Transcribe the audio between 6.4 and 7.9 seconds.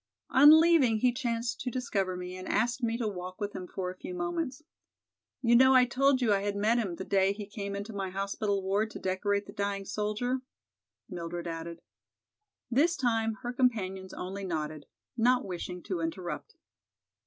had met him the day he came